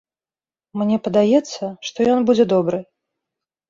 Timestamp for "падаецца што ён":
1.09-2.29